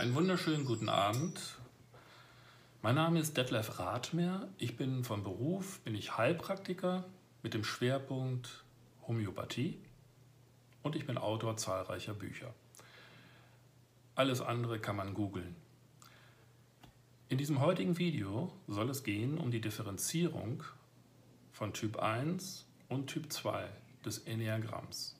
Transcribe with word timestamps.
Einen 0.00 0.14
wunderschönen 0.14 0.64
guten 0.64 0.88
Abend. 0.88 1.58
Mein 2.80 2.94
Name 2.94 3.20
ist 3.20 3.36
Detlef 3.36 3.78
Rathmer. 3.78 4.48
Ich 4.56 4.78
bin 4.78 5.04
von 5.04 5.22
Beruf, 5.22 5.80
bin 5.80 5.94
ich 5.94 6.16
Heilpraktiker 6.16 7.04
mit 7.42 7.52
dem 7.52 7.64
Schwerpunkt 7.64 8.64
Homöopathie 9.06 9.78
und 10.82 10.96
ich 10.96 11.06
bin 11.06 11.18
Autor 11.18 11.58
zahlreicher 11.58 12.14
Bücher. 12.14 12.54
Alles 14.14 14.40
andere 14.40 14.78
kann 14.78 14.96
man 14.96 15.12
googeln. 15.12 15.54
In 17.28 17.36
diesem 17.36 17.60
heutigen 17.60 17.98
Video 17.98 18.50
soll 18.68 18.88
es 18.88 19.02
gehen 19.02 19.36
um 19.36 19.50
die 19.50 19.60
Differenzierung 19.60 20.64
von 21.52 21.74
Typ 21.74 21.98
1 21.98 22.66
und 22.88 23.08
Typ 23.08 23.30
2 23.30 23.68
des 24.02 24.20
Enneagramms. 24.20 25.14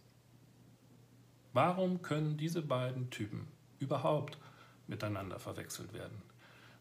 Warum 1.53 2.01
können 2.01 2.39
diese 2.39 2.63
beiden 2.63 3.11
Typen 3.11 3.47
überhaupt 3.79 4.39
miteinander 4.91 5.39
verwechselt 5.39 5.95
werden? 5.95 6.23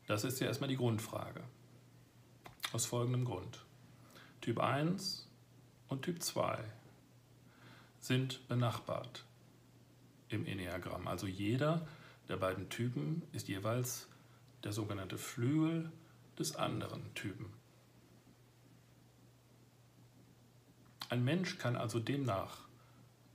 Das 0.07 0.23
ist 0.23 0.39
ja 0.41 0.47
erstmal 0.47 0.69
die 0.69 0.75
Grundfrage. 0.75 1.43
Aus 2.73 2.85
folgendem 2.85 3.25
Grund. 3.25 3.63
Typ 4.41 4.59
1 4.59 5.27
und 5.87 6.01
Typ 6.01 6.21
2 6.21 6.63
sind 7.99 8.47
benachbart 8.47 9.23
im 10.29 10.45
Enneagramm. 10.45 11.07
Also 11.07 11.27
jeder 11.27 11.87
der 12.27 12.37
beiden 12.37 12.69
Typen 12.69 13.23
ist 13.31 13.47
jeweils 13.47 14.07
der 14.63 14.71
sogenannte 14.71 15.17
Flügel 15.17 15.91
des 16.37 16.55
anderen 16.55 17.13
Typen. 17.13 17.53
Ein 21.09 21.23
Mensch 21.23 21.57
kann 21.57 21.75
also 21.75 21.99
demnach 21.99 22.67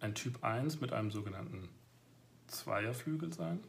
ein 0.01 0.15
Typ 0.15 0.45
1 0.45 0.81
mit 0.81 0.93
einem 0.93 1.11
sogenannten 1.11 1.69
Zweierflügel 2.47 3.33
sein 3.33 3.61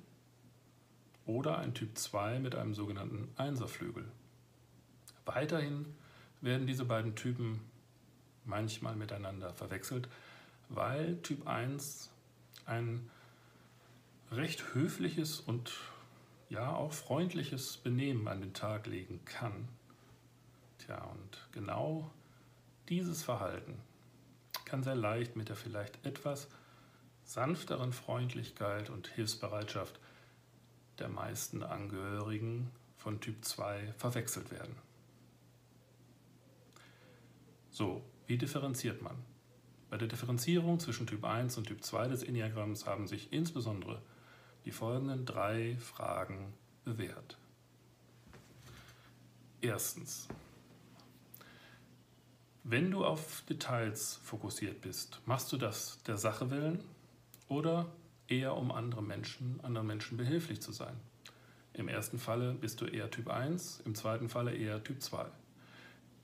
oder 1.26 1.58
ein 1.58 1.74
Typ 1.74 1.98
2 1.98 2.40
mit 2.40 2.56
einem 2.56 2.74
sogenannten 2.74 3.30
Einserflügel. 3.36 4.06
Weiterhin 5.26 5.86
werden 6.42 6.68
diese 6.68 6.86
beiden 6.86 7.16
Typen 7.16 7.62
manchmal 8.46 8.96
miteinander 8.96 9.54
verwechselt, 9.54 10.08
weil 10.70 11.18
Typ 11.22 11.48
1 11.48 12.12
ein 12.66 13.10
recht 14.32 14.74
höfliches 14.74 15.40
und 15.40 15.74
ja 16.50 16.74
auch 16.74 16.94
freundliches 16.94 17.78
Benehmen 17.78 18.28
an 18.28 18.42
den 18.42 18.54
Tag 18.54 18.86
legen 18.86 19.20
kann. 19.26 19.68
Tja, 20.80 21.02
und 21.04 21.48
genau 21.52 22.12
dieses 22.90 23.24
Verhalten 23.24 23.80
kann 24.66 24.84
sehr 24.84 24.96
leicht 24.96 25.36
mit 25.36 25.50
der 25.50 25.56
vielleicht 25.56 26.06
etwas 26.06 26.48
sanfteren 27.24 27.94
Freundlichkeit 27.94 28.90
und 28.90 29.08
Hilfsbereitschaft 29.08 30.00
der 31.00 31.10
meisten 31.10 31.64
Angehörigen 31.64 32.72
von 32.98 33.20
Typ 33.20 33.44
2 33.44 33.94
verwechselt 33.98 34.52
werden. 34.52 34.76
So, 37.70 38.04
wie 38.28 38.38
differenziert 38.38 39.02
man? 39.02 39.16
Bei 39.90 39.98
der 39.98 40.08
Differenzierung 40.08 40.80
zwischen 40.80 41.08
Typ 41.08 41.24
1 41.24 41.58
und 41.58 41.68
Typ 41.68 41.84
2 41.84 42.08
des 42.08 42.24
Enneagramms 42.24 42.86
haben 42.86 43.08
sich 43.08 43.32
insbesondere 43.32 44.02
die 44.66 44.72
folgenden 44.72 45.26
drei 45.26 45.78
Fragen 45.78 46.54
bewährt. 46.84 47.38
Erstens, 49.62 50.28
wenn 52.64 52.90
du 52.90 53.06
auf 53.06 53.44
Details 53.48 54.20
fokussiert 54.24 54.82
bist, 54.82 55.22
machst 55.26 55.52
du 55.52 55.58
das 55.58 56.02
der 56.04 56.18
Sache 56.18 56.50
willen 56.50 56.84
oder 57.48 57.92
eher 58.28 58.56
um 58.56 58.72
andere 58.72 59.04
Menschen, 59.04 59.60
anderen 59.62 59.88
Menschen 59.88 60.18
behilflich 60.18 60.62
zu 60.62 60.72
sein? 60.72 60.96
Im 61.74 61.88
ersten 61.88 62.20
Falle 62.20 62.54
bist 62.54 62.80
du 62.82 62.86
eher 62.86 63.12
Typ 63.12 63.30
1, 63.30 63.82
im 63.82 63.96
zweiten 63.96 64.30
Falle 64.30 64.56
eher 64.56 64.84
Typ 64.84 65.02
2. 65.02 65.26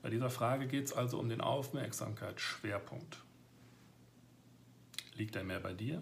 Bei 0.01 0.09
dieser 0.09 0.29
Frage 0.29 0.67
geht 0.67 0.85
es 0.85 0.93
also 0.93 1.19
um 1.19 1.29
den 1.29 1.41
Aufmerksamkeitsschwerpunkt. 1.41 3.17
Liegt 5.15 5.35
er 5.35 5.43
mehr 5.43 5.59
bei 5.59 5.73
dir 5.73 6.01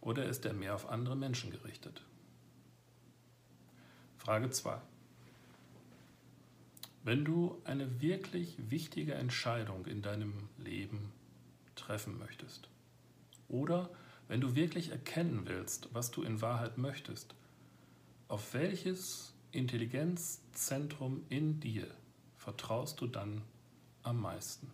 oder 0.00 0.24
ist 0.26 0.46
er 0.46 0.52
mehr 0.52 0.74
auf 0.74 0.88
andere 0.88 1.16
Menschen 1.16 1.50
gerichtet? 1.50 2.02
Frage 4.16 4.50
2. 4.50 4.80
Wenn 7.02 7.24
du 7.24 7.60
eine 7.64 8.00
wirklich 8.00 8.56
wichtige 8.70 9.14
Entscheidung 9.14 9.86
in 9.86 10.02
deinem 10.02 10.48
Leben 10.58 11.12
treffen 11.74 12.18
möchtest 12.18 12.68
oder 13.48 13.90
wenn 14.28 14.40
du 14.40 14.54
wirklich 14.54 14.90
erkennen 14.90 15.46
willst, 15.46 15.88
was 15.94 16.10
du 16.10 16.22
in 16.22 16.40
Wahrheit 16.40 16.78
möchtest, 16.78 17.34
auf 18.28 18.54
welches 18.54 19.34
Intelligenzzentrum 19.52 21.24
in 21.28 21.60
dir 21.60 21.86
vertraust 22.36 23.00
du 23.00 23.06
dann 23.06 23.42
am 24.02 24.20
meisten? 24.20 24.72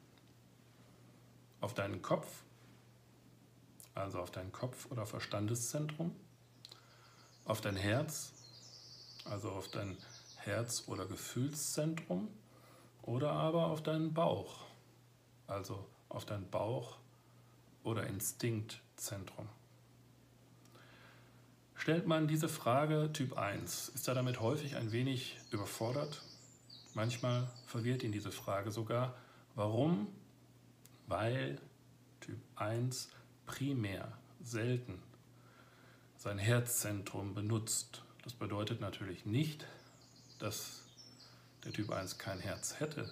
Auf 1.61 1.75
deinen 1.75 2.03
Kopf, 2.03 2.27
also 3.95 4.21
auf 4.21 4.31
dein 4.31 4.53
Kopf- 4.53 4.91
oder 4.91 5.07
Verstandeszentrum, 5.07 6.17
auf 7.45 7.61
dein 7.61 7.77
Herz, 7.77 8.33
also 9.27 9.51
auf 9.51 9.69
dein 9.69 9.97
Herz- 10.39 10.89
oder 10.89 11.07
Gefühlszentrum 11.07 12.29
oder 13.03 13.33
aber 13.33 13.67
auf 13.67 13.83
deinen 13.83 14.15
Bauch, 14.15 14.65
also 15.47 15.87
auf 16.09 16.25
dein 16.25 16.49
Bauch- 16.51 17.02
oder 17.85 18.07
Instinktzentrum. 18.07 19.49
Stellt 21.75 22.07
man 22.07 22.29
diese 22.29 22.49
Frage 22.49 23.11
Typ 23.13 23.37
1, 23.37 23.89
ist 23.89 24.07
er 24.07 24.15
damit 24.15 24.41
häufig 24.41 24.77
ein 24.77 24.93
wenig 24.93 25.39
überfordert? 25.51 26.23
Manchmal 26.95 27.49
verwirrt 27.67 28.03
ihn 28.05 28.13
diese 28.13 28.31
Frage 28.31 28.71
sogar. 28.71 29.17
Warum? 29.55 30.07
Weil 31.07 31.61
Typ 32.21 32.39
1 32.55 33.11
primär, 33.47 34.17
selten 34.43 35.03
sein 36.17 36.39
Herzzentrum 36.39 37.35
benutzt. 37.35 38.05
Das 38.23 38.33
bedeutet 38.33 38.81
natürlich 38.81 39.27
nicht, 39.27 39.67
dass 40.39 40.83
der 41.65 41.73
Typ 41.73 41.91
1 41.91 42.19
kein 42.19 42.39
Herz 42.39 42.79
hätte, 42.79 43.11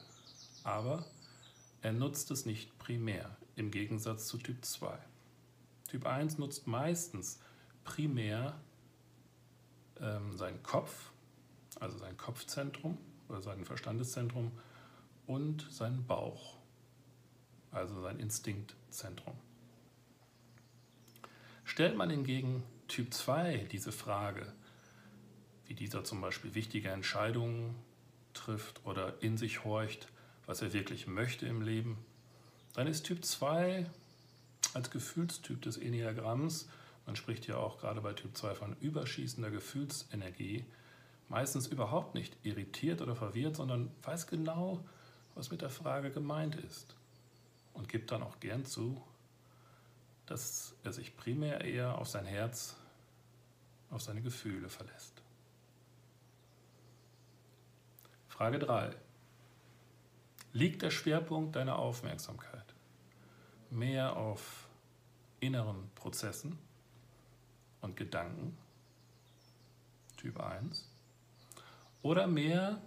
aber 0.62 1.04
er 1.82 1.92
nutzt 1.92 2.30
es 2.30 2.46
nicht 2.46 2.78
primär, 2.78 3.36
im 3.56 3.70
Gegensatz 3.70 4.26
zu 4.26 4.38
Typ 4.38 4.64
2. 4.64 4.98
Typ 5.88 6.06
1 6.06 6.38
nutzt 6.38 6.66
meistens 6.66 7.40
primär 7.84 8.60
ähm, 10.00 10.36
seinen 10.36 10.62
Kopf, 10.62 11.10
also 11.78 11.98
sein 11.98 12.16
Kopfzentrum 12.16 12.98
oder 13.28 13.40
sein 13.40 13.64
Verstandeszentrum 13.64 14.52
und 15.26 15.66
seinen 15.70 16.06
Bauch, 16.06 16.58
also 17.70 18.00
sein 18.02 18.18
Instinktzentrum. 18.18 19.34
Stellt 21.64 21.96
man 21.96 22.10
hingegen 22.10 22.62
Typ 22.88 23.14
2 23.14 23.68
diese 23.70 23.92
Frage, 23.92 24.52
wie 25.66 25.74
dieser 25.74 26.02
zum 26.02 26.20
Beispiel 26.20 26.54
wichtige 26.54 26.90
Entscheidungen 26.90 27.76
trifft 28.32 28.84
oder 28.84 29.22
in 29.22 29.36
sich 29.36 29.64
horcht, 29.64 30.08
was 30.50 30.62
er 30.62 30.72
wirklich 30.72 31.06
möchte 31.06 31.46
im 31.46 31.62
Leben, 31.62 31.96
dann 32.74 32.88
ist 32.88 33.06
Typ 33.06 33.24
2 33.24 33.86
als 34.74 34.90
Gefühlstyp 34.90 35.62
des 35.62 35.76
Enneagramms, 35.76 36.68
man 37.06 37.14
spricht 37.14 37.46
ja 37.46 37.56
auch 37.56 37.78
gerade 37.78 38.00
bei 38.00 38.14
Typ 38.14 38.36
2 38.36 38.56
von 38.56 38.76
überschießender 38.80 39.52
Gefühlsenergie, 39.52 40.64
meistens 41.28 41.68
überhaupt 41.68 42.16
nicht 42.16 42.36
irritiert 42.42 43.00
oder 43.00 43.14
verwirrt, 43.14 43.54
sondern 43.54 43.92
weiß 44.02 44.26
genau, 44.26 44.84
was 45.36 45.52
mit 45.52 45.62
der 45.62 45.70
Frage 45.70 46.10
gemeint 46.10 46.56
ist 46.56 46.96
und 47.72 47.88
gibt 47.88 48.10
dann 48.10 48.24
auch 48.24 48.40
gern 48.40 48.64
zu, 48.64 49.00
dass 50.26 50.74
er 50.82 50.92
sich 50.92 51.16
primär 51.16 51.60
eher 51.60 51.96
auf 51.96 52.08
sein 52.08 52.26
Herz, 52.26 52.74
auf 53.88 54.02
seine 54.02 54.20
Gefühle 54.20 54.68
verlässt. 54.68 55.22
Frage 58.26 58.58
3. 58.58 58.96
Liegt 60.52 60.82
der 60.82 60.90
Schwerpunkt 60.90 61.56
deiner 61.56 61.78
Aufmerksamkeit 61.78 62.64
mehr 63.70 64.16
auf 64.16 64.68
inneren 65.38 65.90
Prozessen 65.94 66.58
und 67.80 67.96
Gedanken, 67.96 68.56
Typ 70.16 70.40
1, 70.40 70.88
oder 72.02 72.26
mehr 72.26 72.80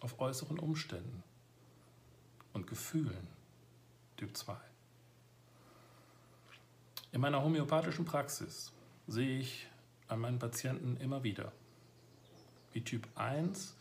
auf 0.00 0.20
äußeren 0.20 0.58
Umständen 0.58 1.22
und 2.52 2.66
Gefühlen, 2.66 3.26
Typ 4.16 4.36
2? 4.36 4.56
In 7.12 7.20
meiner 7.20 7.42
homöopathischen 7.42 8.04
Praxis 8.04 8.72
sehe 9.08 9.40
ich 9.40 9.66
an 10.06 10.20
meinen 10.20 10.38
Patienten 10.38 10.96
immer 10.98 11.24
wieder, 11.24 11.52
wie 12.72 12.82
Typ 12.82 13.08
1 13.16 13.74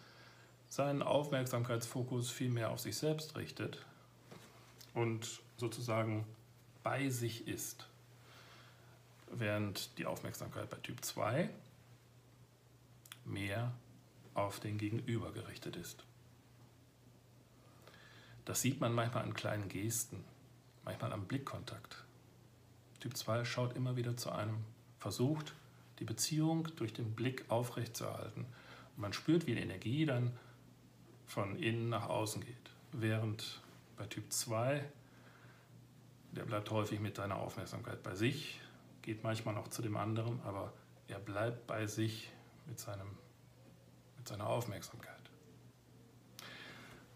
seinen 0.69 1.01
Aufmerksamkeitsfokus 1.01 2.30
viel 2.30 2.50
mehr 2.50 2.69
auf 2.69 2.80
sich 2.80 2.95
selbst 2.95 3.36
richtet 3.36 3.83
und 4.94 5.42
sozusagen 5.57 6.25
bei 6.83 7.10
sich 7.10 7.48
ist. 7.48 7.86
während 9.31 9.95
die 10.00 10.07
Aufmerksamkeit 10.07 10.71
bei 10.71 10.77
Typ 10.77 11.06
2 11.06 11.50
mehr 13.25 13.71
auf 14.33 14.60
den 14.60 14.80
Gegenüber 14.80 15.31
gerichtet 15.31 15.75
ist. 15.75 16.04
Das 18.45 18.62
sieht 18.62 18.81
man 18.81 18.94
manchmal 18.94 19.25
an 19.25 19.36
kleinen 19.36 19.69
Gesten, 19.69 20.24
manchmal 20.83 21.13
am 21.13 21.25
Blickkontakt. 21.25 22.04
Typ 23.00 23.16
2 23.16 23.45
schaut 23.45 23.75
immer 23.75 23.95
wieder 23.95 24.18
zu 24.18 24.31
einem, 24.31 24.57
versucht 25.00 25.54
die 26.00 26.06
Beziehung 26.06 26.68
durch 26.75 26.94
den 26.94 27.13
Blick 27.13 27.45
aufrechtzuerhalten. 27.50 28.48
Man 28.98 29.13
spürt, 29.13 29.45
wie 29.45 29.54
die 29.54 29.62
Energie 29.62 30.07
dann 30.07 30.31
von 31.30 31.58
innen 31.58 31.90
nach 31.90 32.10
außen 32.10 32.44
geht. 32.44 32.56
Während 32.92 33.62
bei 33.98 34.06
Typ 34.08 34.34
2, 34.34 34.84
der 36.31 36.44
bleibt 36.44 36.72
häufig 36.72 37.00
mit 37.00 37.16
seiner 37.16 37.38
Aufmerksamkeit 37.38 38.02
bei 38.02 38.16
sich, 38.16 38.60
geht 39.04 39.24
manchmal 39.24 39.54
noch 39.54 39.68
zu 39.68 39.81
dem 39.81 39.96
anderen, 39.96 40.42
aber 40.44 40.74
er 41.08 41.20
bleibt 41.20 41.68
bei 41.68 41.86
sich 41.86 42.31
mit, 42.66 42.80
seinem, 42.80 43.08
mit 44.18 44.28
seiner 44.28 44.48
Aufmerksamkeit. 44.48 45.16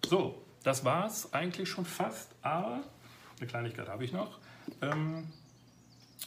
So, 0.06 0.44
das 0.64 0.86
war 0.86 1.08
es 1.08 1.34
eigentlich 1.34 1.70
schon 1.70 1.86
fast, 1.86 2.36
aber 2.42 2.84
eine 3.40 3.48
Kleinigkeit 3.48 3.90
habe 3.90 4.06
ich 4.06 4.14
noch. 4.14 4.40
Ähm, 4.82 5.32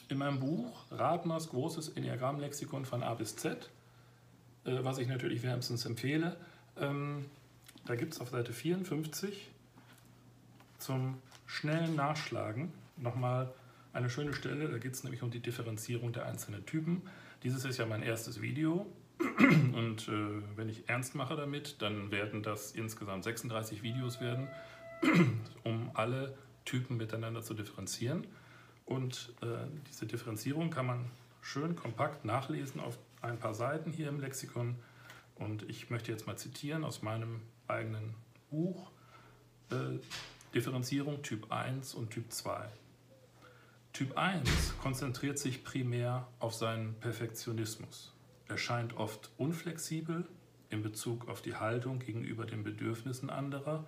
in 0.08 0.18
meinem 0.18 0.40
Buch 0.40 0.84
Ratmers 0.90 1.48
großes 1.48 1.90
Enneagramm-Lexikon 1.90 2.84
von 2.84 3.02
A 3.02 3.14
bis 3.14 3.36
Z, 3.36 3.70
äh, 4.64 4.78
was 4.82 4.98
ich 4.98 5.06
natürlich 5.06 5.42
wärmstens 5.42 5.86
empfehle, 5.86 6.36
ähm, 6.78 7.26
da 7.86 7.94
gibt 7.94 8.14
es 8.14 8.20
auf 8.20 8.30
Seite 8.30 8.52
54 8.52 9.48
zum 10.78 11.16
schnellen 11.46 11.94
Nachschlagen 11.94 12.72
nochmal 12.96 13.52
eine 13.92 14.10
schöne 14.10 14.34
Stelle. 14.34 14.68
Da 14.68 14.78
geht 14.78 14.94
es 14.94 15.04
nämlich 15.04 15.22
um 15.22 15.30
die 15.30 15.40
Differenzierung 15.40 16.12
der 16.12 16.26
einzelnen 16.26 16.66
Typen. 16.66 17.02
Dieses 17.42 17.64
ist 17.64 17.78
ja 17.78 17.86
mein 17.86 18.02
erstes 18.02 18.42
Video. 18.42 18.86
Und 19.38 20.08
äh, 20.08 20.42
wenn 20.56 20.68
ich 20.68 20.88
ernst 20.88 21.14
mache 21.14 21.36
damit, 21.36 21.80
dann 21.80 22.10
werden 22.10 22.42
das 22.42 22.72
insgesamt 22.72 23.24
36 23.24 23.82
Videos 23.82 24.20
werden, 24.20 24.48
um 25.64 25.90
alle 25.94 26.36
Typen 26.64 26.96
miteinander 26.98 27.42
zu 27.42 27.54
differenzieren. 27.54 28.26
Und 28.84 29.32
äh, 29.42 29.46
diese 29.88 30.06
Differenzierung 30.06 30.70
kann 30.70 30.86
man 30.86 31.06
schön 31.40 31.76
kompakt 31.76 32.24
nachlesen 32.24 32.80
auf 32.80 32.98
ein 33.22 33.38
paar 33.38 33.54
Seiten 33.54 33.92
hier 33.92 34.08
im 34.08 34.20
Lexikon. 34.20 34.76
Und 35.38 35.68
ich 35.68 35.90
möchte 35.90 36.10
jetzt 36.10 36.26
mal 36.26 36.36
zitieren 36.36 36.84
aus 36.84 37.02
meinem 37.02 37.42
eigenen 37.68 38.14
Buch 38.50 38.90
äh, 39.70 39.98
Differenzierung 40.54 41.22
Typ 41.22 41.52
1 41.52 41.94
und 41.94 42.10
Typ 42.10 42.32
2. 42.32 42.68
Typ 43.92 44.16
1 44.16 44.74
konzentriert 44.82 45.38
sich 45.38 45.64
primär 45.64 46.28
auf 46.38 46.54
seinen 46.54 46.94
Perfektionismus. 47.00 48.14
Er 48.48 48.58
scheint 48.58 48.96
oft 48.96 49.30
unflexibel 49.38 50.26
in 50.70 50.82
Bezug 50.82 51.28
auf 51.28 51.42
die 51.42 51.56
Haltung 51.56 51.98
gegenüber 51.98 52.46
den 52.46 52.62
Bedürfnissen 52.62 53.30
anderer, 53.30 53.86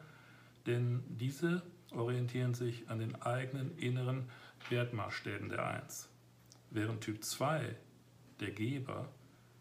denn 0.66 1.02
diese 1.08 1.62
orientieren 1.92 2.54
sich 2.54 2.88
an 2.88 2.98
den 2.98 3.20
eigenen 3.22 3.76
inneren 3.78 4.28
Wertmaßstäben 4.68 5.48
der 5.48 5.66
1. 5.66 6.08
Während 6.70 7.02
Typ 7.02 7.24
2, 7.24 7.76
der 8.40 8.50
Geber, 8.50 9.08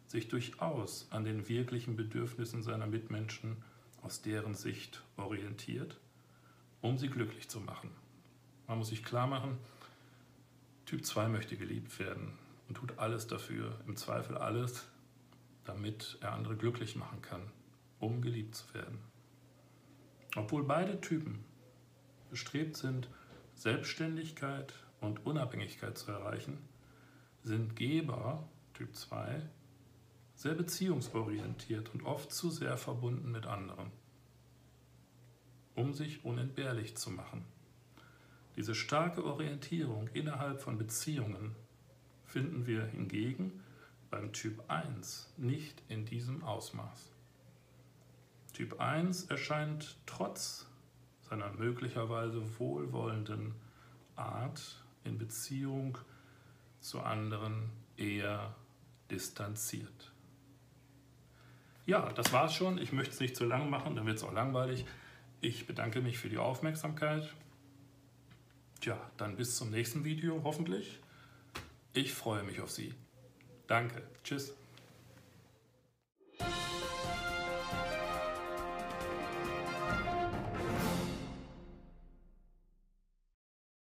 sich 0.08 0.30
durchaus 0.30 1.08
an 1.12 1.26
den 1.26 1.48
wirklichen 1.48 1.96
Bedürfnissen 1.96 2.64
seiner 2.64 2.88
Mitmenschen 2.88 3.58
aus 4.02 4.22
deren 4.22 4.56
Sicht 4.56 5.04
orientiert, 5.18 6.00
um 6.82 6.98
sie 6.98 7.10
glücklich 7.10 7.50
zu 7.50 7.60
machen. 7.60 7.92
Man 8.68 8.80
muss 8.80 8.90
sich 8.90 9.04
klar 9.04 9.28
machen, 9.28 9.58
Typ 10.86 11.06
2 11.06 11.28
möchte 11.28 11.58
geliebt 11.58 12.00
werden 12.00 12.32
und 12.70 12.76
tut 12.76 12.98
alles 12.98 13.28
dafür, 13.28 13.78
im 13.86 13.98
Zweifel 13.98 14.38
alles, 14.38 14.86
damit 15.66 16.18
er 16.22 16.32
andere 16.32 16.56
glücklich 16.56 16.96
machen 16.96 17.22
kann, 17.22 17.42
um 18.00 18.22
geliebt 18.22 18.56
zu 18.56 18.74
werden. 18.74 19.00
Obwohl 20.38 20.64
beide 20.64 21.02
Typen 21.02 21.44
bestrebt 22.30 22.78
sind, 22.78 23.10
Selbstständigkeit 23.56 24.74
und 25.02 25.26
Unabhängigkeit 25.26 25.98
zu 25.98 26.12
erreichen, 26.12 26.58
sind 27.44 27.76
Geber, 27.76 28.48
Typ 28.74 28.96
2, 28.96 29.42
sehr 30.38 30.54
beziehungsorientiert 30.54 31.90
und 31.96 32.06
oft 32.06 32.32
zu 32.32 32.52
sehr 32.52 32.78
verbunden 32.78 33.32
mit 33.32 33.48
anderen, 33.48 33.92
um 35.76 35.96
sich 35.96 36.24
unentbehrlich 36.24 36.96
zu 36.96 37.10
machen. 37.10 37.44
Diese 38.56 38.76
starke 38.76 39.26
Orientierung 39.26 40.08
innerhalb 40.14 40.62
von 40.62 40.78
Beziehungen 40.78 41.56
finden 42.24 42.68
wir 42.68 42.86
hingegen 42.86 43.64
beim 44.12 44.32
Typ 44.32 44.64
1 44.70 45.34
nicht 45.38 45.82
in 45.90 46.06
diesem 46.06 46.44
Ausmaß. 46.44 47.12
Typ 48.54 48.80
1 48.80 49.26
erscheint 49.26 49.98
trotz 50.06 50.68
seiner 51.22 51.52
möglicherweise 51.54 52.60
wohlwollenden 52.60 53.56
Art 54.16 54.84
in 55.04 55.18
Beziehung 55.18 55.98
zu 56.80 57.02
anderen 57.02 57.72
eher 57.98 58.56
distanziert. 59.10 60.12
Ja, 61.88 62.12
das 62.12 62.34
war's 62.34 62.54
schon. 62.54 62.78
Ich 62.78 62.92
möchte 62.92 63.14
es 63.14 63.20
nicht 63.22 63.36
zu 63.36 63.46
lang 63.46 63.70
machen, 63.70 63.96
dann 63.96 64.06
wird 64.06 64.18
es 64.18 64.24
auch 64.24 64.34
langweilig. 64.34 64.86
Ich 65.40 65.66
bedanke 65.68 66.02
mich 66.02 66.18
für 66.18 66.28
die 66.28 66.38
Aufmerksamkeit. 66.38 67.34
Tja, 68.82 69.00
dann 69.16 69.38
bis 69.38 69.56
zum 69.56 69.72
nächsten 69.72 70.04
Video 70.04 70.42
hoffentlich. 70.44 71.00
Ich 71.94 72.14
freue 72.14 72.44
mich 72.44 72.60
auf 72.60 72.72
Sie. 72.72 72.94
Danke. 73.68 74.04
Tschüss. 74.24 74.54